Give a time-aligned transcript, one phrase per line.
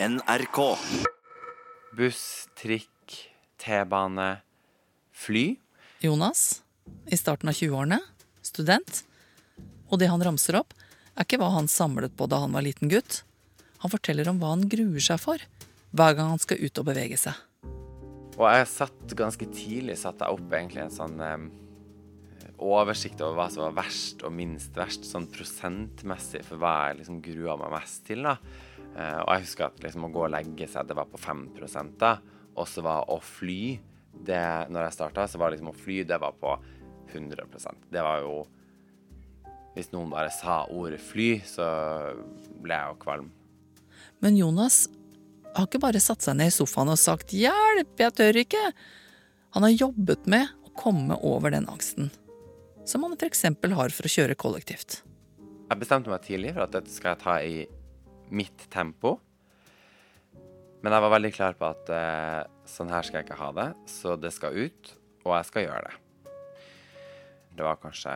[0.00, 0.78] NRK.
[1.92, 3.16] Buss, trikk,
[3.60, 4.40] T-bane,
[5.12, 5.58] fly.
[6.00, 6.62] Jonas,
[7.12, 7.98] i starten av 20-årene,
[8.40, 9.02] student.
[9.92, 10.72] Og det han ramser opp,
[11.12, 13.18] er ikke hva han samlet på da han var liten gutt.
[13.84, 15.44] Han forteller om hva han gruer seg for
[15.92, 17.36] hver gang han skal ut og bevege seg.
[18.38, 21.48] Og jeg satt ganske tidlig satt jeg opp egentlig en sånn eh,
[22.56, 27.20] oversikt over hva som var verst og minst verst, sånn prosentmessig for hva jeg liksom
[27.28, 28.24] grua meg mest til.
[28.24, 28.38] da.
[28.96, 31.46] Eh, og jeg husker at liksom å gå og legge seg, det var på 5
[32.00, 32.16] da.
[32.58, 33.78] Og så var å fly
[34.10, 36.56] det, Når jeg starta, så var liksom å fly, det var på
[37.14, 38.46] 100% Det var jo
[39.76, 41.64] Hvis noen bare sa ordet fly, så
[42.60, 43.28] ble jeg jo kvalm.
[44.18, 44.88] Men Jonas
[45.54, 48.72] har ikke bare satt seg ned i sofaen og sagt 'hjelp, jeg tør ikke'.
[49.54, 52.10] Han har jobbet med å komme over den angsten,
[52.84, 53.42] som han f.eks.
[53.46, 55.02] har for å kjøre kollektivt.
[55.70, 57.66] Jeg bestemte meg tidlig for at dette skal jeg ta i
[58.34, 59.16] mitt tempo.
[60.80, 63.68] Men jeg var veldig klar på at eh, sånn her skal jeg ikke ha det,
[63.90, 64.94] så det skal ut,
[65.26, 65.96] og jeg skal gjøre det.
[67.58, 68.14] Det var kanskje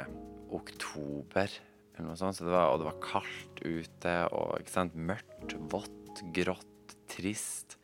[0.54, 1.50] oktober,
[1.94, 5.52] eller noe sånt, så det var, og det var kaldt ute, og ikke sant, mørkt,
[5.72, 7.76] vått, grått, trist.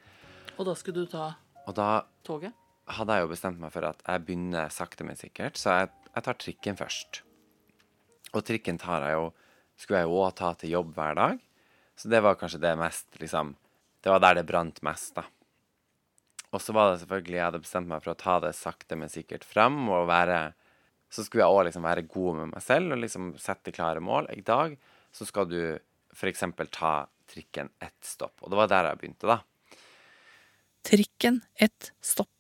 [0.57, 1.33] Og da skulle du ta
[1.69, 2.57] Og da toget?
[2.91, 6.25] hadde jeg jo bestemt meg for at jeg begynner sakte, men sikkert, så jeg, jeg
[6.27, 7.21] tar trikken først.
[8.33, 9.29] Og trikken tar jeg jo,
[9.79, 11.45] skulle jeg jo òg ta til jobb hver dag.
[12.01, 13.55] Så det var kanskje det mest liksom
[14.01, 15.27] Det var der det brant mest, da.
[16.51, 19.13] Og så var det selvfølgelig Jeg hadde bestemt meg for å ta det sakte, men
[19.13, 20.41] sikkert fram og være
[21.13, 24.31] Så skulle jeg òg liksom være god med meg selv og liksom sette klare mål.
[24.33, 24.77] I dag
[25.13, 25.61] så skal du
[26.15, 26.45] f.eks.
[26.71, 26.93] ta
[27.31, 28.37] trikken ett stopp.
[28.43, 29.41] Og det var der jeg begynte, da.
[30.87, 32.31] Trikken, ett stopp.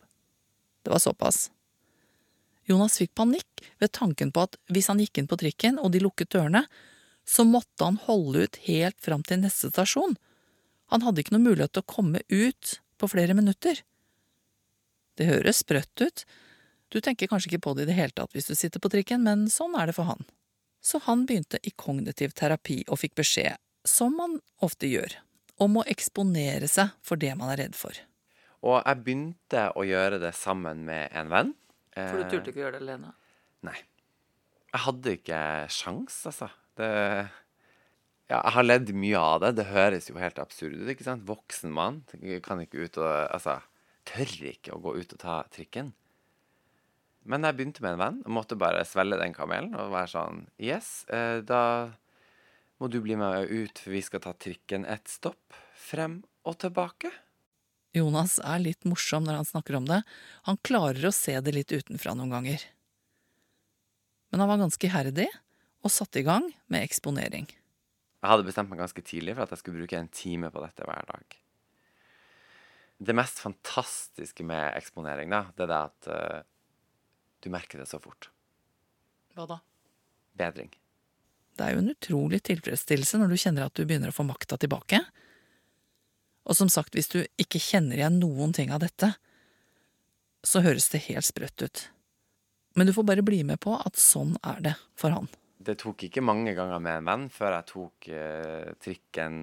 [0.87, 1.49] Det var såpass.
[2.71, 6.03] Jonas fikk panikk ved tanken på at hvis han gikk inn på trikken og de
[6.03, 6.63] lukket dørene,
[7.31, 10.17] så måtte han holde ut helt fram til neste stasjon.
[10.91, 13.85] Han hadde ikke noe mulighet til å komme ut på flere minutter.
[15.15, 16.25] Det høres sprøtt ut.
[16.91, 19.23] Du tenker kanskje ikke på det i det hele tatt hvis du sitter på trikken,
[19.23, 20.27] men sånn er det for han.
[20.83, 25.15] Så han begynte i kognitiv terapi og fikk beskjed, som man ofte gjør,
[25.63, 27.95] om å eksponere seg for det man er redd for.
[28.67, 31.55] Og jeg begynte å gjøre det sammen med en venn.
[31.95, 33.15] For du turte ikke å gjøre det alene?
[33.69, 33.77] Nei.
[34.71, 35.39] Jeg hadde ikke
[35.71, 36.51] sjans, altså.
[36.79, 36.91] Det
[38.31, 39.57] Ja, jeg har ledd mye av det.
[39.59, 41.27] Det høres jo helt absurd ut, ikke sant?
[41.27, 42.05] Voksen mann
[42.45, 43.59] kan ikke ut og Altså,
[44.07, 45.91] tør ikke å gå ut og ta trikken.
[47.27, 50.45] Men jeg begynte med en venn og måtte bare svelge den kamelen og være sånn
[50.63, 51.91] Yes, eh, da
[52.81, 55.53] må du bli med ut, for vi skal ta trikken ett stopp.
[55.77, 57.11] Frem og tilbake.
[57.93, 60.01] Jonas er litt morsom når han snakker om det.
[60.47, 62.65] Han klarer å se det litt utenfra noen ganger.
[64.31, 65.27] Men han var ganske iherdig
[65.81, 67.49] og satte i gang med eksponering.
[68.21, 70.85] Jeg hadde bestemt meg ganske tidlig for at jeg skulle bruke en time på dette
[70.85, 71.39] hver dag.
[73.01, 76.43] Det mest fantastiske med eksponering, da, det er det at uh,
[77.41, 78.29] du merker det så fort.
[79.33, 79.57] Hva da?
[80.37, 80.69] Bedring.
[81.57, 84.61] Det er jo en utrolig tilfredsstillelse når du kjenner at du begynner å få makta
[84.61, 85.01] tilbake.
[86.45, 89.15] Og som sagt, hvis du ikke kjenner igjen noen ting av dette,
[90.45, 91.83] så høres det helt sprøtt ut.
[92.77, 95.29] Men du får bare bli med på at sånn er det for han.
[95.61, 99.43] Det tok ikke mange ganger med en venn før jeg tok eh, trikken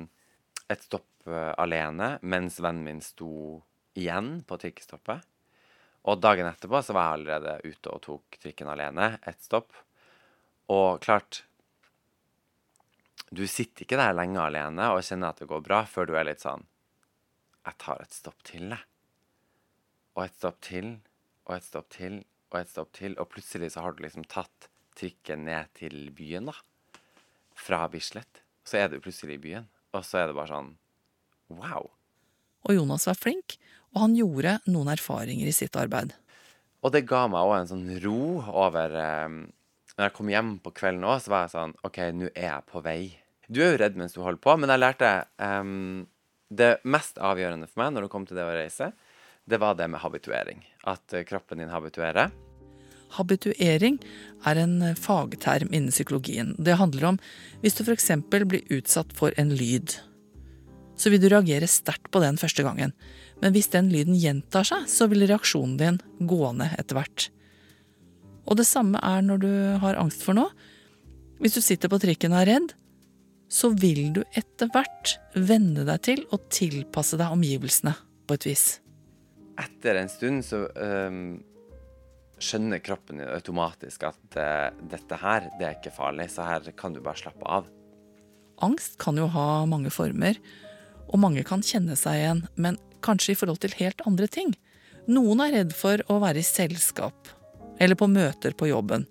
[0.65, 3.59] et stopp eh, alene, mens vennen min sto
[3.97, 5.27] igjen på trikkestoppet.
[6.09, 9.75] Og dagen etterpå så var jeg allerede ute og tok trikken alene, ett stopp.
[10.73, 11.43] Og klart
[13.29, 16.25] Du sitter ikke der lenge alene og kjenner at det går bra, før du er
[16.29, 16.63] litt sånn
[17.65, 18.81] Jeg tar et stopp til, jeg.
[20.15, 20.89] Og et stopp til,
[21.45, 22.17] og et stopp til,
[22.49, 23.17] og et stopp til.
[23.21, 26.55] Og plutselig så har du liksom tatt trikken ned til byen, da.
[27.57, 28.43] Fra Bislett.
[28.67, 29.67] Så er du plutselig i byen.
[29.95, 30.71] Og så er det bare sånn
[31.57, 31.89] wow.
[32.67, 33.55] Og Jonas var flink,
[33.95, 36.13] og han gjorde noen erfaringer i sitt arbeid.
[36.83, 38.19] Og det ga meg òg en sånn ro
[38.53, 38.93] over
[39.25, 39.39] um,
[39.97, 42.67] Når jeg kom hjem på kvelden òg, så var jeg sånn OK, nå er jeg
[42.69, 43.01] på vei.
[43.47, 46.05] Du er jo redd mens du holder på, men jeg lærte um,
[46.47, 48.91] Det mest avgjørende for meg når det kom til det å reise,
[49.47, 50.59] det var det med habituering.
[50.83, 52.35] At eh, kroppen din habituerer.
[53.15, 53.99] Habituering
[54.47, 56.53] er en fagterm innen psykologien.
[56.59, 57.21] Det handler om
[57.63, 58.11] hvis du f.eks.
[58.27, 59.95] blir utsatt for en lyd.
[60.97, 62.93] Så vil du reagere sterkt på den første gangen,
[63.41, 67.29] men hvis den lyden gjentar seg, så vil reaksjonen din gå ned etter hvert.
[68.47, 69.51] Og det samme er når du
[69.83, 70.49] har angst for noe.
[71.37, 72.73] Hvis du sitter på trikken og er redd,
[73.47, 77.93] så vil du etter hvert venne deg til å tilpasse deg omgivelsene
[78.27, 78.65] på et vis.
[79.57, 81.37] Etter en stund så øhm,
[82.43, 87.01] skjønner kroppen automatisk at eh, dette her, det er ikke farlig, så her kan du
[87.03, 87.67] bare slappe av.
[88.65, 90.39] Angst kan jo ha mange former,
[91.07, 94.49] Og mange kan kjenne seg igjen, men kanskje i forhold til helt andre ting.
[95.07, 97.29] Noen er redd for å være i selskap,
[97.79, 99.05] eller på møter på jobben,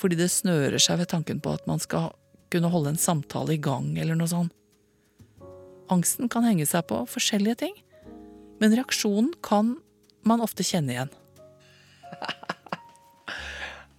[0.00, 2.14] fordi det snører seg ved tanken på at man skal
[2.48, 4.56] kunne holde en samtale i gang, eller noe sånt.
[5.92, 7.76] Angsten kan henge seg på forskjellige ting,
[8.56, 9.76] men reaksjonen kan
[10.24, 11.12] man ofte kjenne igjen.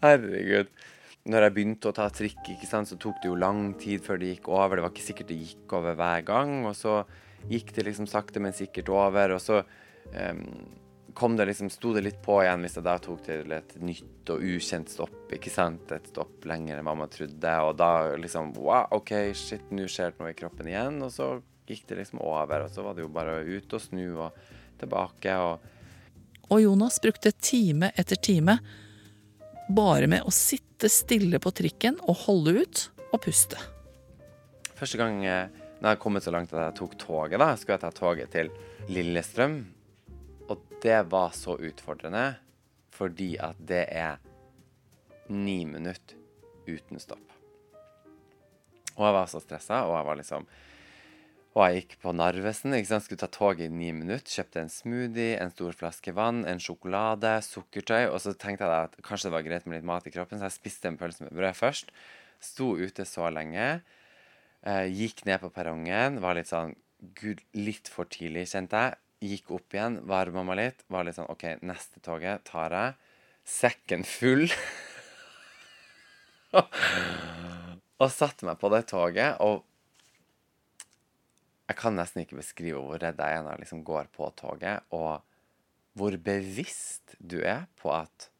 [0.03, 0.71] Herregud.
[1.27, 4.19] Når jeg begynte å ta trikk, ikke sant, så tok det jo lang tid før
[4.21, 4.77] det gikk over.
[4.77, 6.53] Det var ikke sikkert det gikk over hver gang.
[6.69, 7.01] Og så
[7.51, 9.35] gikk det liksom sakte, men sikkert over.
[9.35, 10.43] Og så um,
[11.17, 14.31] kom det liksom, sto det litt på igjen hvis jeg da tok til et nytt
[14.31, 15.19] og ukjent stopp.
[15.35, 15.91] ikke sant?
[15.91, 17.59] Et stopp lenger enn man trodde.
[17.67, 21.01] Og da liksom Wow, OK, shit, nå skjer det noe i kroppen igjen.
[21.03, 21.33] Og så
[21.67, 22.69] gikk det liksom over.
[22.69, 24.45] Og så var det jo bare ut og snu og
[24.79, 25.35] tilbake.
[25.35, 25.73] og
[26.47, 28.61] og Jonas brukte time etter time
[29.67, 33.59] bare med å sitte stille på trikken og holde ut og puste.
[34.77, 35.47] Første gang eh,
[35.81, 38.51] når jeg kom så langt at jeg tok toget, da, skulle jeg ta toget til
[38.89, 39.57] Lillestrøm.
[40.47, 42.27] Og det var så utfordrende
[42.97, 44.17] fordi at det er
[45.29, 46.17] ni minutter
[46.67, 47.33] uten stopp.
[48.97, 50.47] Og jeg var så stressa, og jeg var liksom
[51.57, 52.75] og jeg gikk på Narvesen.
[52.77, 53.03] ikke sant?
[53.07, 54.29] Skulle ta toget i ni minutter.
[54.29, 58.11] Kjøpte en smoothie, en stor flaske vann, en sjokolade, sukkertøy.
[58.11, 60.45] Og så tenkte jeg at kanskje det var greit med litt mat i kroppen, så
[60.45, 61.89] jeg spiste en pølse med brød først.
[62.45, 63.65] Sto ute så lenge.
[64.69, 66.19] Eh, gikk ned på perrongen.
[66.21, 66.75] Var litt sånn
[67.17, 69.01] Gud, litt for tidlig, kjente jeg.
[69.31, 70.85] Gikk opp igjen, varma meg litt.
[70.93, 72.93] Var litt sånn OK, neste toget tar jeg.
[73.49, 74.45] Sekken full.
[78.01, 79.41] og satte meg på det toget.
[79.41, 79.65] og
[81.67, 84.85] jeg kan nesten ikke beskrive hvor redd jeg er når jeg liksom går på toget,
[84.95, 85.19] og
[85.97, 88.31] hvor bevisst du er på at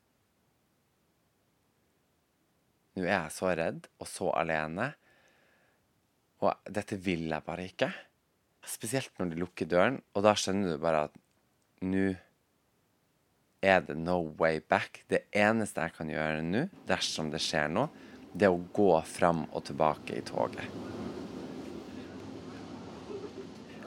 [2.98, 4.88] Nå er jeg så redd og så alene,
[6.42, 7.92] og dette vil jeg bare ikke.
[8.66, 11.20] Spesielt når de lukker døren, og da skjønner du bare at
[11.86, 12.08] nå
[13.62, 15.04] er det no way back.
[15.14, 17.94] Det eneste jeg kan gjøre nå, dersom det skjer noe,
[18.34, 20.66] det er å gå fram og tilbake i toget.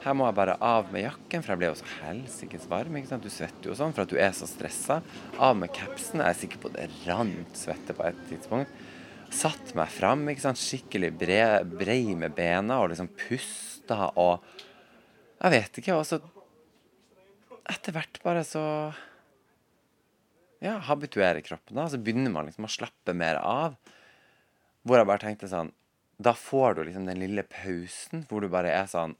[0.01, 2.95] Her må jeg bare av med jakken, for jeg ble jo så helsikes varm.
[2.97, 3.25] ikke sant?
[3.25, 4.97] Du svetter jo sånn for at du er så stressa.
[5.37, 6.23] Av med capsen.
[6.23, 8.73] Jeg er sikker på det rant svette på et tidspunkt.
[9.31, 10.59] Satt meg fram, ikke sant?
[10.59, 14.41] skikkelig brei bre med bena og liksom pusta og
[15.41, 15.95] Jeg vet ikke.
[16.01, 16.19] Og så
[17.69, 18.65] etter hvert bare så
[20.61, 21.75] Ja, habituerer kroppen.
[21.77, 23.77] da, Så begynner man liksom å slappe mer av.
[24.83, 25.71] Hvor jeg bare tenkte sånn
[26.21, 29.15] Da får du liksom den lille pausen hvor du bare er sånn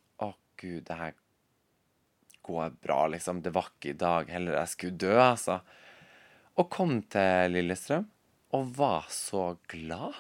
[0.61, 1.13] Gud, det her
[2.45, 3.41] går bra, liksom.
[3.41, 5.59] Det var ikke i dag heller jeg skulle dø, altså.
[6.59, 8.07] Og kom til Lillestrøm
[8.57, 10.17] og var så glad.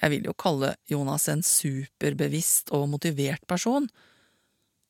[0.00, 3.86] Jeg vil jo kalle Jonas en superbevisst og motivert person.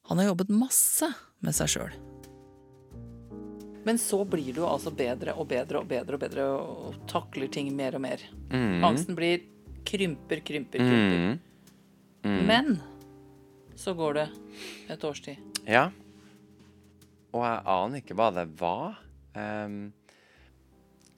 [0.08, 1.10] Han har jobbet masse
[1.44, 1.98] med seg sjøl.
[3.84, 7.72] Men så blir du altså bedre og bedre og bedre og bedre og takler ting
[7.76, 8.22] mer og mer.
[8.52, 8.84] Mm.
[8.86, 9.42] Angsten blir
[9.88, 11.22] krymper, krymper, krymper.
[11.24, 11.38] Mm.
[12.28, 12.42] Mm.
[12.46, 12.74] Men
[13.80, 14.26] så går det
[14.92, 15.40] et års tid.
[15.64, 15.88] Ja.
[17.32, 18.98] Og jeg aner ikke hva det var.
[19.32, 19.92] Um,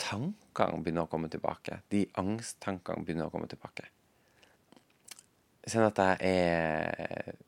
[0.03, 1.81] tankene begynner å komme tilbake.
[1.93, 3.89] De angsttankene begynner å komme tilbake.
[5.63, 7.41] Kjenner at jeg er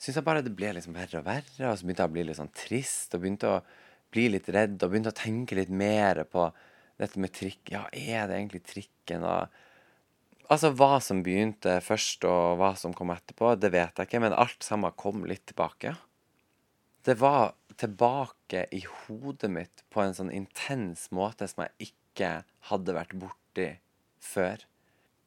[0.00, 2.22] Syns jeg bare det ble liksom verre og verre, og så begynte jeg å bli
[2.24, 3.58] litt sånn trist og begynte å
[4.08, 6.46] bli litt redd og begynte å tenke litt mer på
[6.96, 7.68] dette med trikk.
[7.74, 9.26] Ja, er det egentlig trikken?
[9.28, 9.52] og
[10.50, 14.34] Altså hva som begynte først, og hva som kom etterpå, det vet jeg ikke, men
[14.34, 15.94] alt sammen kom litt tilbake.
[17.06, 22.32] Det var tilbake i hodet mitt på en sånn intens måte som jeg ikke
[22.68, 23.68] hadde vært borti
[24.20, 24.66] før.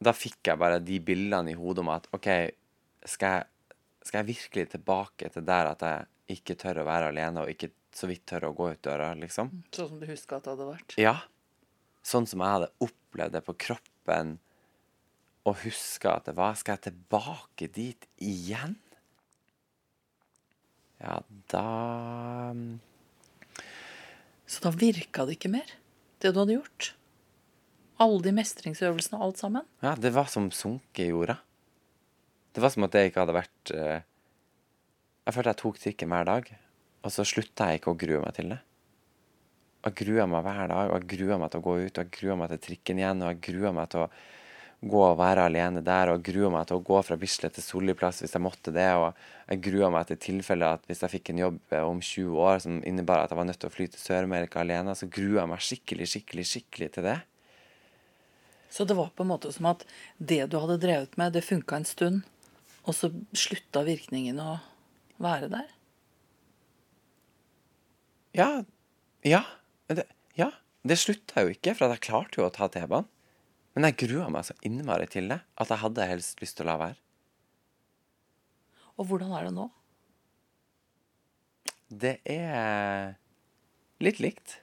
[0.03, 2.29] Da fikk jeg bare de bildene i hodet om at OK,
[3.07, 7.45] skal jeg, skal jeg virkelig tilbake til der at jeg ikke tør å være alene,
[7.45, 9.51] og ikke så vidt tør å gå ut døra, liksom?
[9.71, 10.95] Sånn som du husker at det hadde vært?
[10.99, 11.15] Ja.
[12.03, 14.37] Sånn som jeg hadde opplevd det på kroppen
[15.43, 18.77] og huske at det var Skal jeg tilbake dit igjen?
[21.03, 21.19] Ja,
[21.51, 21.67] da
[22.55, 22.79] mm.
[24.47, 25.69] Så da virka det ikke mer,
[26.21, 26.93] det du hadde gjort?
[28.03, 29.65] Alle de mestringsøvelsene og alt sammen?
[29.83, 31.37] Ja, det var som sunket i jorda.
[32.53, 34.03] Det var som at jeg ikke hadde vært uh,
[35.23, 36.51] Jeg følte jeg tok trikken hver dag,
[37.01, 38.59] og så slutta jeg ikke å grue meg til det.
[39.83, 42.13] Jeg grua meg hver dag, og jeg grua meg til å gå ut, og jeg
[42.19, 44.09] grua meg til trikken igjen, og jeg grua meg til å
[44.83, 47.95] gå og være alene der, og grua meg til å gå fra Bislett til Solli
[47.97, 48.89] plass hvis jeg måtte det.
[48.99, 49.13] Og
[49.47, 52.63] jeg grua meg til tilfelle at hvis jeg fikk en jobb eh, om 20 år
[52.65, 55.51] som innebar at jeg var nødt til å fly til Sør-Amerika alene, så grua jeg
[55.53, 57.17] meg skikkelig, skikkelig, skikkelig til det.
[58.73, 59.85] Så det var på en måte som at
[60.17, 62.23] det du hadde drevet med, det funka en stund,
[62.83, 64.57] og så slutta virkningen å
[65.23, 65.69] være der?
[68.33, 68.49] Ja.
[69.23, 69.43] Ja.
[69.87, 70.49] Det, ja.
[70.81, 73.07] det slutta jo ikke, for jeg klarte jo å ta T-banen.
[73.73, 76.71] Men jeg grua meg så innmari til det at jeg hadde helst lyst til å
[76.71, 76.99] la være.
[79.01, 79.65] Og hvordan er det nå?
[81.93, 83.15] Det er
[84.03, 84.59] litt likt.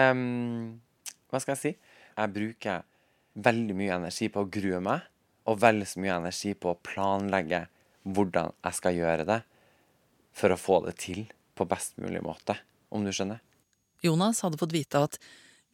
[0.00, 0.80] Um,
[1.32, 1.72] hva skal jeg si?
[2.16, 2.84] Jeg bruker
[3.40, 5.04] veldig mye energi på å grue meg,
[5.48, 7.64] og vel så mye energi på å planlegge
[8.04, 9.40] hvordan jeg skal gjøre det
[10.36, 11.24] for å få det til
[11.56, 12.56] på best mulig måte,
[12.92, 13.40] om du skjønner.
[14.04, 15.18] Jonas hadde fått vite at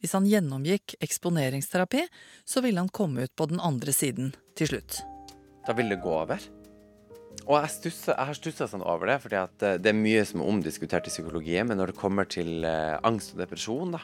[0.01, 2.03] hvis han gjennomgikk eksponeringsterapi,
[2.45, 5.01] så ville han komme ut på den andre siden til slutt.
[5.67, 6.41] Da vil det gå over.
[7.47, 10.41] Og jeg, stusser, jeg har stussa sånn over det, fordi eh, det er mye som
[10.41, 14.01] er omdiskutert i psykologien, men når det kommer til eh, angst og depresjon, da,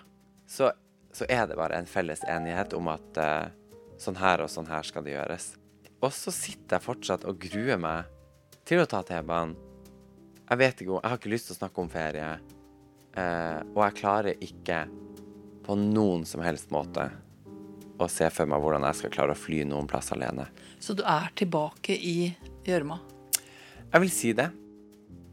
[0.48, 0.70] så,
[1.12, 3.52] så er det bare en felles enighet om at eh,
[4.00, 5.54] sånn her og sånn her skal det gjøres.
[6.04, 8.12] Og så sitter jeg fortsatt og gruer meg
[8.68, 9.56] til å ta T-banen.
[10.44, 12.32] Jeg vet ikke, jeg har ikke lyst til å snakke om ferie,
[13.18, 14.84] eh, og jeg klarer ikke
[15.64, 17.10] på noen som helst måte
[17.98, 20.48] å se for meg hvordan jeg skal klare å fly noen plass alene.
[20.80, 22.34] Så du er tilbake i
[22.68, 23.00] gjørma.
[23.94, 24.50] Jeg vil si det.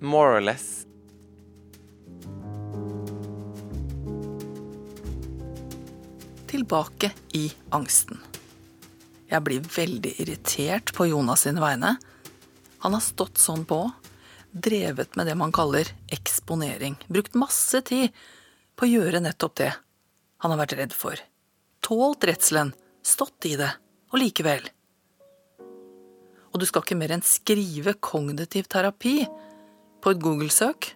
[0.00, 0.84] More or less.
[6.50, 8.20] Tilbake i angsten.
[9.30, 11.94] Jeg blir veldig irritert på Jonas sine vegne.
[12.82, 13.84] Han har stått sånn på,
[14.50, 18.10] drevet med det man kaller eksponering, brukt masse tid
[18.74, 19.70] på å gjøre nettopp det
[20.40, 21.20] han har vært redd for.
[21.84, 23.70] Tålt redselen, stått i det,
[24.12, 24.66] og likevel.
[26.50, 29.22] Og du skal ikke mer enn skrive kognitiv terapi
[30.02, 30.92] på et Google-søk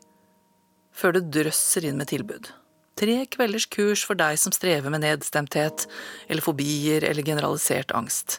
[0.95, 2.51] før det drøsser inn med tilbud.
[2.99, 5.87] Tre kvelders kurs for deg som strever med nedstemthet
[6.29, 8.39] eller fobier eller generalisert angst.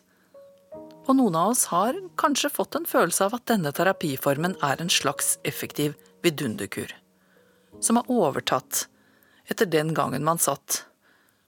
[1.06, 4.92] Og noen av oss har kanskje fått en følelse av at denne terapiformen er en
[4.92, 5.94] slags effektiv
[6.26, 6.90] vidunderkur,
[7.84, 8.88] som er overtatt
[9.46, 10.86] etter den gangen man satt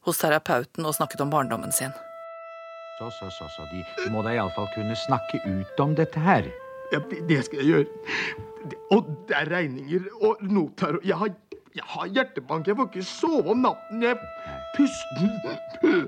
[0.07, 1.93] hos terapeuten og snakket om barndommen sin.
[2.97, 3.65] Så, så, så, så.
[3.69, 6.47] De må da iallfall kunne snakke ut om dette her.
[6.93, 8.71] Ja, det, skal jeg gjøre.
[8.95, 10.97] Og det er regninger og noter.
[10.97, 11.33] og Jeg har,
[11.75, 12.67] jeg har hjertebank.
[12.67, 14.01] Jeg får ikke sove om natten.
[14.01, 14.17] Jeg
[14.75, 15.31] pusten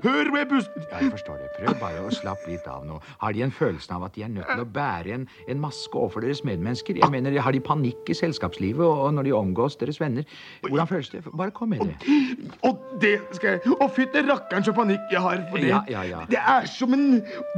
[0.04, 0.84] Hør jeg puster.
[0.90, 1.48] Ja, jeg forstår det.
[1.56, 2.98] Prøv bare å slappe litt av nå.
[3.22, 5.96] Har de en følelse av at de er nødt til å bære en, en maske
[5.98, 6.98] overfor deres medmennesker?
[7.00, 10.26] Jeg mener, Har de panikk i selskapslivet og, og når de omgås deres venner?
[10.66, 11.22] Hvordan føles det?
[11.30, 12.18] Bare kom med det.
[12.66, 15.70] Og det skal jeg Å, fytte rakkeren så panikk jeg har for det.
[15.70, 16.24] Ja, ja, ja.
[16.30, 17.08] Det er som en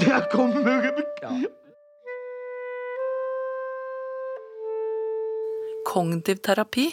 [0.01, 0.93] Det kommer
[1.23, 1.33] Ja.
[5.87, 6.93] Kognitiv terapi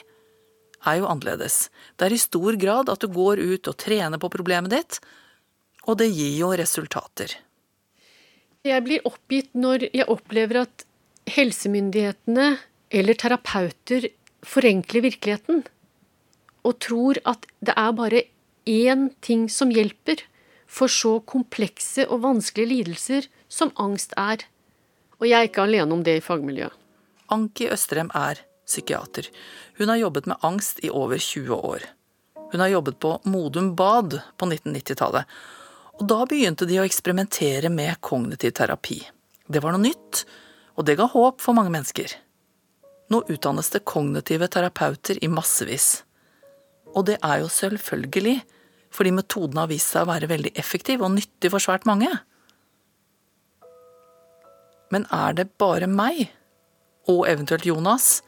[0.88, 1.70] er jo annerledes.
[1.98, 5.00] Det er i stor grad at du går ut og trener på problemet ditt,
[5.88, 7.36] og det gir jo resultater.
[8.68, 10.86] Jeg blir oppgitt når jeg opplever at
[11.30, 12.50] helsemyndighetene
[12.90, 14.10] eller terapeuter
[14.46, 15.64] forenkler virkeligheten
[16.68, 18.26] og tror at det er bare
[18.70, 20.22] én ting som hjelper
[20.70, 24.44] for så komplekse og vanskelige lidelser som angst er.
[25.20, 26.76] Og jeg er ikke alene om det i fagmiljøet.
[27.30, 29.28] Anki Østrem er psykiater.
[29.80, 31.86] Hun har jobbet med angst i over 20 år.
[32.52, 35.26] Hun har jobbet på Modum Bad på 1990-tallet.
[36.00, 39.02] Og da begynte de å eksperimentere med kognitiv terapi.
[39.50, 40.24] Det var noe nytt,
[40.78, 42.14] og det ga håp for mange mennesker.
[43.10, 46.06] Nå utdannes det kognitive terapeuter i massevis.
[46.96, 48.40] Og det er jo selvfølgelig
[48.94, 52.10] fordi metoden har vist seg å være veldig effektiv og nyttig for svært mange.
[54.90, 56.32] Men er det bare meg,
[57.10, 58.24] og eventuelt Jonas,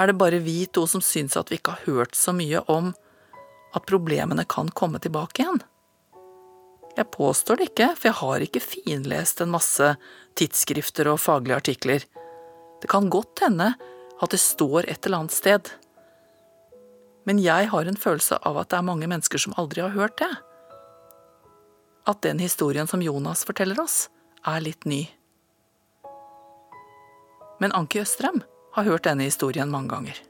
[0.00, 2.92] er det bare vi to som syns at vi ikke har hørt så mye om
[3.76, 5.60] at problemene kan komme tilbake igjen?
[6.96, 9.92] Jeg påstår det ikke, for jeg har ikke finlest en masse
[10.38, 12.06] tidsskrifter og faglige artikler.
[12.82, 13.72] Det kan godt hende
[14.20, 15.70] at det står et eller annet sted.
[17.28, 20.18] Men jeg har en følelse av at det er mange mennesker som aldri har hørt
[20.20, 20.30] det.
[22.10, 24.08] At den historien som Jonas forteller oss,
[24.48, 25.04] er litt ny.
[27.60, 28.40] Men Anki Østrem
[28.76, 30.20] har hørt denne historien mange ganger.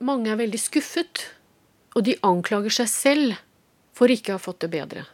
[0.00, 1.26] Mange er veldig skuffet,
[1.94, 3.40] og de anklager seg selv
[3.96, 5.04] for ikke å ha fått det bedre.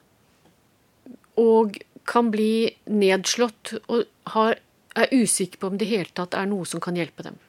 [1.40, 4.04] Og kan bli nedslått og
[4.36, 4.60] har,
[4.94, 7.40] er usikker på om det i hele tatt er noe som kan hjelpe dem.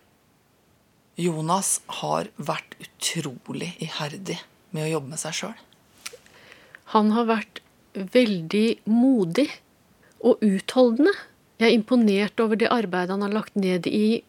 [1.17, 4.37] Jonas har vært utrolig iherdig
[4.73, 5.55] med å jobbe med seg sjøl.
[6.93, 7.61] Han har vært
[7.93, 9.49] veldig modig
[10.21, 11.13] og utholdende.
[11.57, 14.21] Jeg er imponert over det arbeidet han har lagt ned i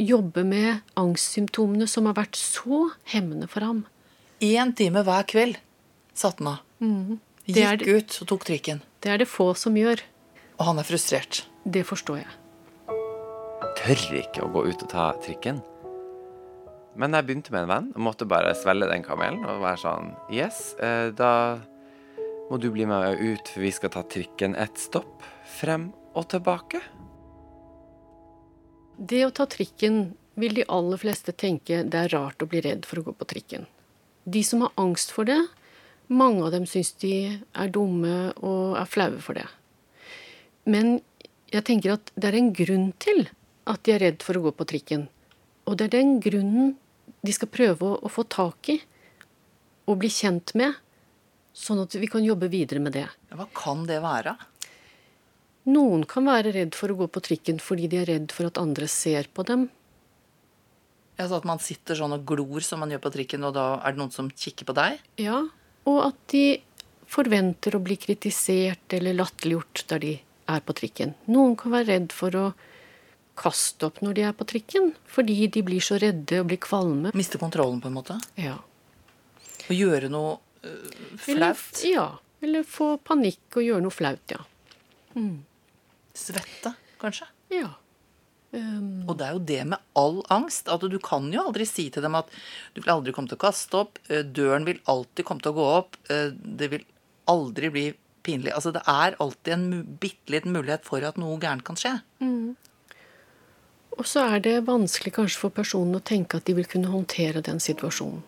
[0.00, 3.84] jobbe med angstsymptomene som har vært så hemmende for ham.
[4.40, 5.58] Én time hver kveld
[6.16, 6.60] satt han av.
[6.80, 8.80] Er Gikk det- ut og tok trikken.
[9.00, 10.00] Det er det få som gjør.
[10.58, 11.44] Og han er frustrert.
[11.64, 12.26] Det forstår jeg.
[13.80, 15.62] tør ikke å gå ut og ta trikken.
[16.96, 20.10] Men jeg begynte med en venn og måtte bare svelge den kamelen og være sånn
[20.30, 21.58] Yes, eh, da
[22.50, 26.82] må du bli med ut, for vi skal ta trikken et stopp frem og tilbake.
[29.00, 32.84] Det å ta trikken vil de aller fleste tenke det er rart å bli redd
[32.88, 33.64] for å gå på trikken.
[34.28, 35.38] De som har angst for det,
[36.12, 39.46] mange av dem syns de er dumme og er flaue for det.
[40.68, 40.98] Men
[41.48, 43.24] jeg tenker at det er en grunn til
[43.70, 45.08] at de er redd for å gå på trikken.
[45.64, 46.74] Og det er den grunnen
[47.24, 48.78] de skal prøve å, få tak i
[49.88, 50.76] og bli kjent med,
[51.56, 53.08] sånn at vi kan jobbe videre med det.
[53.32, 54.36] Hva kan det være?
[55.68, 58.58] Noen kan være redd for å gå på trikken fordi de er redd for at
[58.58, 59.68] andre ser på dem.
[61.20, 63.92] Altså At man sitter sånn og glor som man gjør på trikken, og da er
[63.92, 65.02] det noen som kikker på deg?
[65.20, 65.42] Ja,
[65.90, 66.62] og at de
[67.10, 70.14] forventer å bli kritisert eller latterliggjort der de
[70.50, 71.12] er på trikken.
[71.28, 72.46] Noen kan være redd for å
[73.40, 77.12] kaste opp når de er på trikken, fordi de blir så redde og blir kvalme.
[77.16, 78.16] Miste kontrollen, på en måte?
[78.40, 78.56] Ja.
[79.68, 80.88] Og gjøre noe øh,
[81.28, 81.84] Eller, flaut?
[81.84, 82.06] ja.
[82.40, 84.40] Eller få panikk og gjøre noe flaut, ja.
[86.20, 87.28] Svette, kanskje?
[87.54, 87.70] Ja.
[88.50, 90.68] Um, Og det er jo det med all angst.
[90.68, 92.28] at Du kan jo aldri si til dem at
[92.74, 95.58] du vil aldri komme til å kaste opp, øh, døren vil alltid komme til å
[95.58, 96.84] gå opp, øh, det vil
[97.30, 97.86] aldri bli
[98.22, 98.52] pinlig.
[98.52, 102.00] Altså Det er alltid en bitte liten mulighet for at noe gærent kan skje.
[103.96, 107.42] og så er det vanskelig kanskje for personen å tenke at de vil kunne håndtere
[107.42, 108.22] den situasjonen.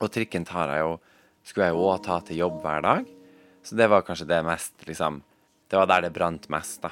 [0.00, 1.00] Og trikken tar jeg jo,
[1.42, 3.06] skulle jeg jo òg ta til jobb hver dag.
[3.64, 5.22] Så det var kanskje det mest liksom,
[5.68, 6.90] Det var der det brant mest, da.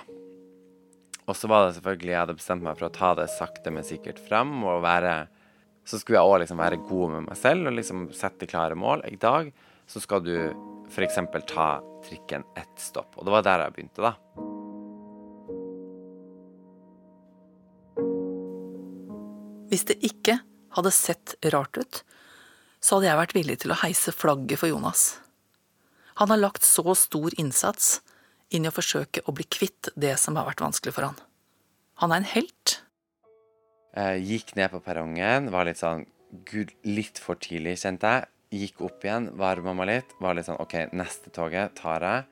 [1.27, 3.87] Og så var det selvfølgelig Jeg hadde bestemt meg for å ta det sakte, men
[3.87, 4.61] sikkert fram.
[4.65, 5.27] Og være
[5.87, 9.05] Så skulle jeg òg liksom være god med meg selv og liksom sette klare mål.
[9.07, 9.53] I dag
[9.87, 10.35] så skal du
[10.91, 11.19] f.eks.
[11.47, 11.67] ta
[12.03, 13.15] trikken ett stopp.
[13.15, 14.17] Og det var der jeg begynte, da.
[19.71, 20.41] Hvis det ikke
[20.75, 22.03] hadde sett rart ut,
[22.83, 25.21] så hadde jeg vært villig til å heise flagget for Jonas.
[26.19, 28.01] Han har lagt så stor innsats
[28.55, 31.19] inn i å forsøke å bli kvitt det som har vært vanskelig for han.
[32.03, 32.77] Han er en helt.
[33.97, 36.05] Jeg gikk ned på perrongen, var litt sånn
[36.47, 38.27] Gud, litt for tidlig, kjente jeg.
[38.57, 40.17] Gikk opp igjen, varma meg litt.
[40.23, 42.27] Var litt sånn OK, neste toget tar jeg.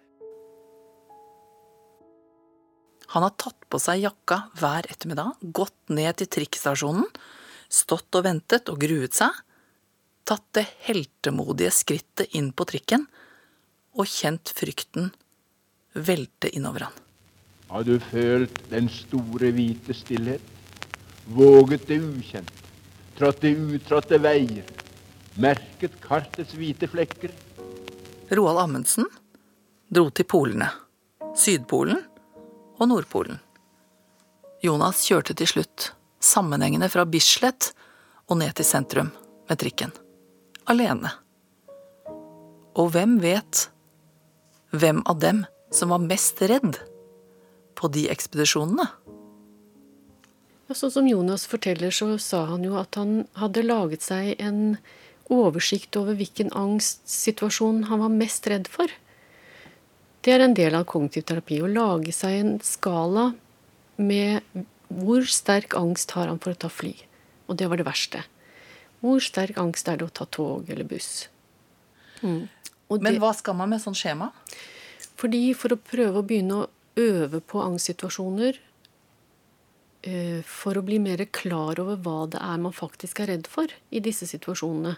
[3.14, 7.06] Han har tatt på seg jakka hver ettermiddag, gått ned til trikkstasjonen,
[7.70, 9.30] stått og ventet og gruet seg,
[10.26, 13.04] tatt det heltemodige skrittet inn på trikken
[13.94, 15.12] og kjent frykten
[15.94, 17.00] velte innover han.
[17.68, 20.42] Har du følt den store, hvite stillhet?
[21.26, 22.52] Våget det ukjent?
[23.18, 24.66] Trådt det utrådte veier?
[25.40, 27.32] Merket kartets hvite flekker?
[28.34, 29.08] Roald Amundsen
[29.94, 30.68] dro til polene,
[31.38, 32.00] Sydpolen
[32.78, 33.38] og Nordpolen.
[34.64, 35.90] Jonas kjørte til slutt
[36.24, 37.72] sammenhengende fra Bislett
[38.30, 39.10] og ned til sentrum
[39.48, 39.92] med trikken.
[40.70, 41.12] Alene.
[42.74, 43.68] Og hvem vet
[44.74, 45.44] hvem av dem
[45.74, 46.78] som var mest redd
[47.74, 48.86] på de ekspedisjonene?
[50.64, 54.78] Ja, sånn som Jonas forteller, så sa han jo at han hadde laget seg en
[55.32, 58.88] oversikt over hvilken angstsituasjon han var mest redd for.
[60.24, 61.60] Det er en del av kognitiv terapi.
[61.60, 63.32] Å lage seg en skala
[64.00, 66.94] med hvor sterk angst har han for å ta fly.
[67.48, 68.22] Og det var det verste.
[69.04, 71.28] Hvor sterk angst er det å ta tog eller buss?
[72.22, 72.48] Mm.
[72.88, 74.32] Men det- hva skal man med sånn skjema?
[75.18, 78.58] Fordi for å prøve å begynne å øve på angstsituasjoner,
[80.02, 83.66] eh, for å bli mer klar over hva det er man faktisk er redd for
[83.90, 84.96] i disse situasjonene,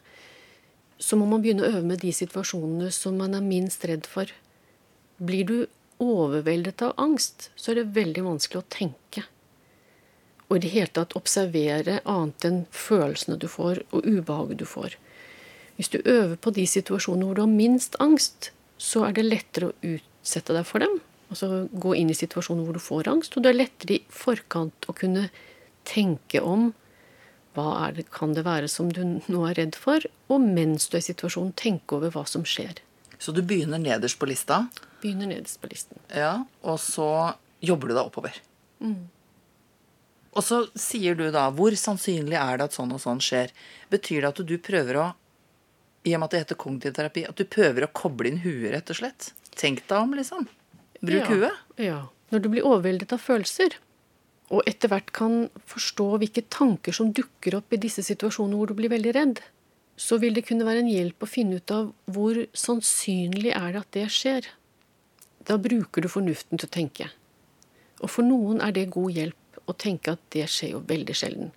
[0.98, 4.26] så må man begynne å øve med de situasjonene som man er minst redd for.
[5.20, 5.56] Blir du
[6.00, 9.24] overveldet av angst, så er det veldig vanskelig å tenke.
[10.48, 14.96] Og i det hele tatt observere annet enn følelsene du får, og ubehaget du får.
[15.76, 19.70] Hvis du øver på de situasjonene hvor du har minst angst, så er det lettere
[19.70, 20.98] å utsette deg for dem.
[21.30, 24.86] Altså gå inn i situasjoner hvor du får angst, og det er lettere i forkant
[24.90, 25.28] å kunne
[25.86, 26.72] tenke om
[27.56, 30.98] hva er det, kan det være som du nå er redd for, og mens du
[30.98, 32.82] er i situasjonen, tenke over hva som skjer.
[33.18, 34.66] Så du begynner nederst på lista,
[35.00, 35.96] Begynner nederst på listen.
[36.12, 37.08] ja, og så
[37.64, 38.36] jobber du deg oppover.
[40.36, 43.52] Og så sier du da hvor sannsynlig er det at sånn og sånn skjer.
[43.92, 45.06] Betyr det at du prøver å
[46.06, 48.70] i og med at det heter kognitiv terapi, at du prøver å koble inn huet,
[48.74, 49.32] rett og slett?
[49.58, 50.46] Tenk deg om, liksom.
[51.02, 51.64] Bruk ja, huet.
[51.82, 51.98] Ja.
[52.32, 53.76] Når du blir overveldet av følelser,
[54.54, 58.76] og etter hvert kan forstå hvilke tanker som dukker opp i disse situasjonene hvor du
[58.78, 59.42] blir veldig redd,
[59.96, 63.82] så vil det kunne være en hjelp å finne ut av hvor sannsynlig er det
[63.82, 64.48] at det skjer.
[65.46, 67.08] Da bruker du fornuften til å tenke.
[68.04, 71.52] Og for noen er det god hjelp å tenke at det skjer jo veldig sjelden.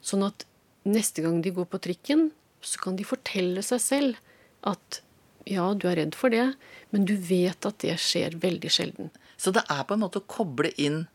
[0.00, 0.46] Sånn at
[0.88, 4.18] neste gang de går på trikken, så kan de fortelle seg selv
[4.66, 5.00] at
[5.48, 6.52] ja, du er redd for det,
[6.92, 9.10] men du vet at det skjer veldig sjelden.
[9.40, 11.06] Så det er på en måte å koble inn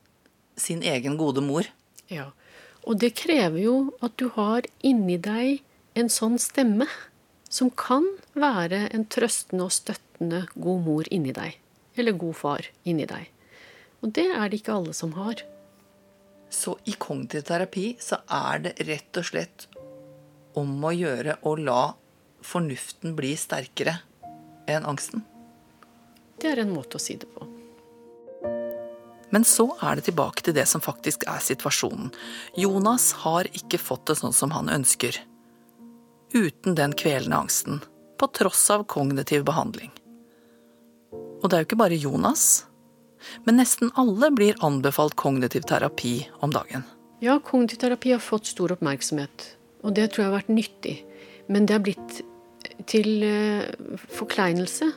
[0.57, 1.67] sin egen gode mor.
[2.09, 2.31] Ja.
[2.85, 5.61] Og det krever jo at du har inni deg
[5.97, 6.87] en sånn stemme
[7.49, 11.57] som kan være en trøstende og støttende god mor inni deg.
[11.95, 13.29] Eller god far inni deg.
[14.03, 15.41] Og det er det ikke alle som har.
[16.51, 19.67] Så i kognitiv terapi så er det rett og slett
[20.59, 21.81] om å gjøre å la
[22.45, 23.99] fornuften bli sterkere
[24.69, 25.23] enn angsten?
[26.41, 27.47] Det er en måte å si det på.
[29.33, 32.11] Men så er det tilbake til det som faktisk er situasjonen.
[32.55, 35.17] Jonas har ikke fått det sånn som han ønsker.
[36.35, 37.81] Uten den kvelende angsten.
[38.15, 39.91] På tross av kognitiv behandling.
[41.41, 42.65] Og det er jo ikke bare Jonas.
[43.43, 46.85] Men nesten alle blir anbefalt kognitiv terapi om dagen.
[47.23, 49.55] Ja, kognitiv terapi har fått stor oppmerksomhet.
[49.85, 50.95] Og det tror jeg har vært nyttig.
[51.47, 52.21] Men det er blitt
[52.89, 53.69] til eh,
[54.17, 54.89] forkleinelse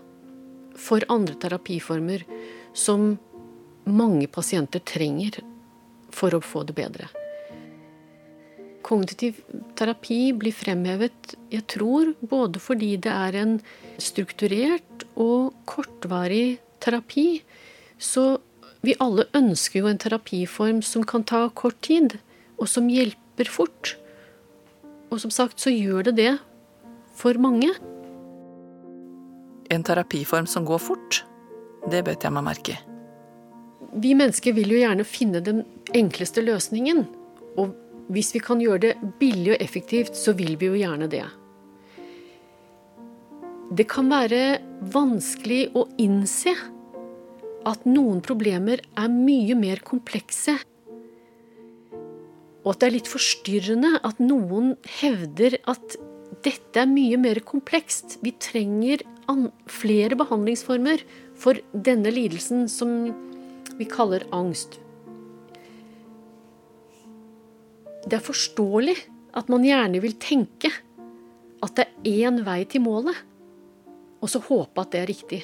[0.78, 2.24] for andre terapiformer
[2.76, 3.12] som
[3.88, 5.40] mange pasienter trenger
[6.14, 7.08] for å få det bedre.
[8.88, 9.42] Kognitiv
[9.76, 13.56] terapi blir fremhevet, jeg tror, både fordi det er en
[14.00, 17.42] strukturert og kortvarig terapi.
[18.00, 18.38] Så
[18.86, 22.16] vi alle ønsker jo en terapiform som kan ta kort tid,
[22.56, 23.96] og som hjelper fort.
[25.08, 26.34] Og som sagt så gjør det det
[27.16, 27.70] for mange.
[29.72, 31.22] En terapiform som går fort,
[31.90, 32.78] det bet jeg meg merke i.
[33.98, 35.62] Vi mennesker vil jo gjerne finne den
[35.96, 37.06] enkleste løsningen.
[37.58, 37.72] Og
[38.12, 41.24] hvis vi kan gjøre det billig og effektivt, så vil vi jo gjerne det.
[43.68, 44.60] Det kan være
[44.92, 46.54] vanskelig å innse
[47.68, 50.54] at noen problemer er mye mer komplekse.
[52.64, 55.98] Og at det er litt forstyrrende at noen hevder at
[56.44, 58.18] dette er mye mer komplekst.
[58.22, 59.04] Vi trenger
[59.68, 61.02] flere behandlingsformer
[61.38, 63.10] for denne lidelsen som
[63.78, 64.78] vi kaller angst.
[68.08, 68.96] Det er forståelig
[69.36, 70.70] at man gjerne vil tenke
[71.62, 73.16] at det er én vei til målet,
[74.22, 75.40] og så håpe at det er riktig.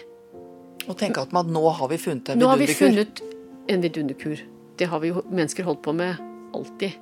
[0.88, 2.44] Og tenke at man, nå har vi funnet en vidunderkur.
[2.44, 3.22] Nå har vi funnet
[3.72, 4.44] en vidunderkur.
[4.78, 6.96] Det har vi jo mennesker holdt på med alltid.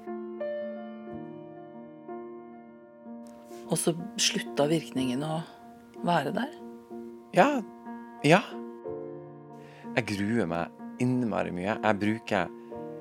[3.72, 5.38] Og så slutta virkningen å
[6.04, 6.50] være der?
[7.36, 7.48] Ja.
[8.26, 8.42] Ja.
[9.96, 11.78] Jeg gruer meg innmari mye.
[11.78, 12.52] Jeg bruker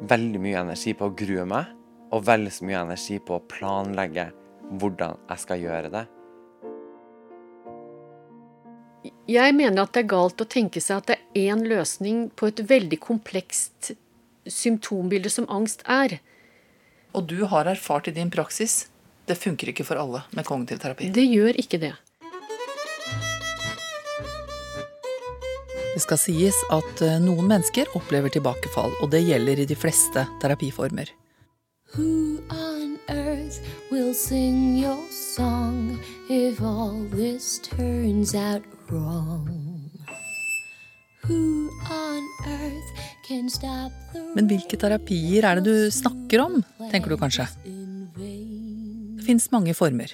[0.07, 1.67] veldig mye energi på å grue meg,
[2.11, 4.31] og vel så mye energi på å planlegge
[4.79, 6.07] hvordan jeg skal gjøre det.
[9.31, 12.49] Jeg mener at det er galt å tenke seg at det er én løsning på
[12.51, 13.93] et veldig komplekst
[14.49, 16.19] symptombilde som angst er.
[17.13, 18.85] Og du har erfart i din praksis
[19.31, 21.11] det funker ikke for alle med kognitiv terapi.
[21.13, 21.93] Det gjør ikke det.
[25.91, 30.25] Det skal sies at eh, noen mennesker opplever tilbakefall, og det gjelder i de fleste
[30.43, 31.11] terapiformer.
[31.95, 33.59] Who on earth
[33.91, 39.71] will sing your song if all this turns out wrong?
[44.35, 46.59] Men hvilke terapier er det du snakker om,
[46.91, 47.47] tenker du kanskje?
[47.63, 50.11] Det fins mange former.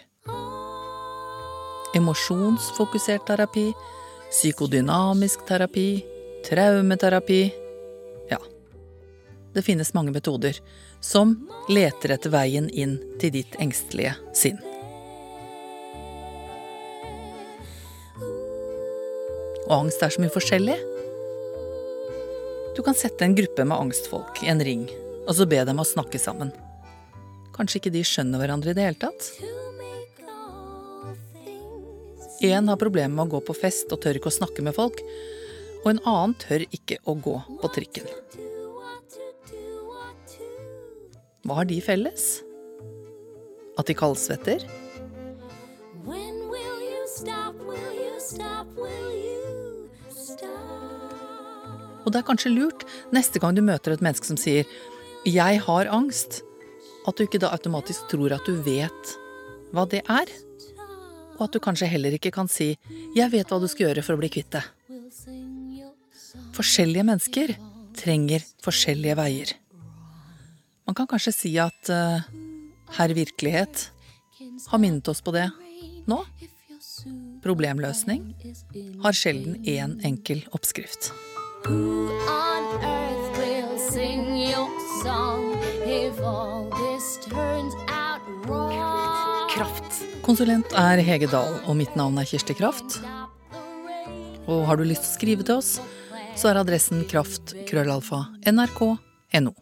[1.98, 3.72] Emosjonsfokusert terapi,
[4.30, 6.04] psykodynamisk terapi,
[6.48, 7.42] traumeterapi
[8.30, 8.38] Ja.
[9.54, 10.60] Det finnes mange metoder
[11.02, 14.60] som leter etter veien inn til ditt engstelige sinn.
[19.68, 20.78] Og angst er så mye forskjellig.
[22.78, 24.84] Du kan sette en gruppe med angstfolk i en ring,
[25.26, 26.52] og så be dem å snakke sammen.
[27.56, 29.32] Kanskje ikke de skjønner hverandre i det hele tatt?
[32.46, 35.02] Én har problemer med å gå på fest og tør ikke å snakke med folk,
[35.82, 38.06] og en annen tør ikke å gå på trikken.
[41.50, 42.28] Hva har de felles?
[43.82, 44.70] At de kaldsvetter?
[52.08, 54.64] Og det er kanskje lurt neste gang du møter et menneske som sier
[55.28, 56.42] 'jeg har angst',
[57.06, 59.18] at du ikke da automatisk tror at du vet
[59.74, 60.28] hva det er.
[61.38, 62.78] Og at du kanskje heller ikke kan si
[63.14, 64.64] 'jeg vet hva du skal gjøre for å bli kvitt det'.
[66.54, 67.58] Forskjellige mennesker
[67.94, 69.54] trenger forskjellige veier.
[70.88, 72.24] Man kan kanskje si at uh,
[72.96, 73.92] herr Virkelighet
[74.68, 75.52] har minnet oss på det
[76.08, 76.24] nå.
[77.44, 78.34] Problemløsning
[79.04, 81.12] har sjelden én enkel oppskrift.
[81.66, 84.70] Who on earth will sing your
[85.04, 89.50] song if all this turns out wrong.
[89.50, 90.04] Kraft.
[90.22, 93.00] Konsulent er Hege Dahl, og mitt navn er Kirsti Kraft.
[94.48, 95.78] Og har du lyst til å skrive til oss,
[96.38, 99.56] så er adressen kraft krøllalfa nrk.no.